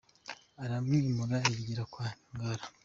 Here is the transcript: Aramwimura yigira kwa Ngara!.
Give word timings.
Aramwimura 0.63 1.37
yigira 1.49 1.83
kwa 1.91 2.07
Ngara!. 2.33 2.65